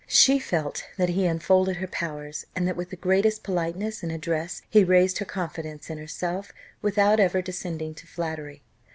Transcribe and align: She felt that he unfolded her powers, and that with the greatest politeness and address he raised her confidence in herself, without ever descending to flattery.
She 0.07 0.39
felt 0.39 0.83
that 0.97 1.09
he 1.09 1.27
unfolded 1.27 1.75
her 1.75 1.85
powers, 1.85 2.47
and 2.55 2.67
that 2.67 2.75
with 2.75 2.89
the 2.89 2.95
greatest 2.95 3.43
politeness 3.43 4.01
and 4.01 4.11
address 4.11 4.63
he 4.67 4.83
raised 4.83 5.19
her 5.19 5.25
confidence 5.25 5.91
in 5.91 5.99
herself, 5.99 6.51
without 6.81 7.19
ever 7.19 7.39
descending 7.39 7.93
to 7.93 8.07
flattery. 8.07 8.63